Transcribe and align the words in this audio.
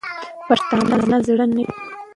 پښتانه 0.47 1.17
زړه 1.27 1.45
نه 1.53 1.61
وهي. 1.65 1.65